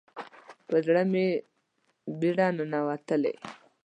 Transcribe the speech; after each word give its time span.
په 0.67 0.75
زړه 0.85 1.01
مې 1.11 1.27
بیره 2.19 2.47
ننوتلې 2.57 3.33